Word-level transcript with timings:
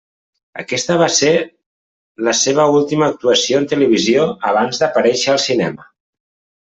Aquesta 0.61 0.95
va 1.01 1.09
ser 1.17 1.33
la 2.27 2.33
seva 2.39 2.65
última 2.79 3.09
actuació 3.13 3.59
en 3.65 3.69
televisió 3.75 4.25
abans 4.53 4.83
d'aparèixer 4.85 5.35
al 5.35 5.43
cinema. 5.49 5.87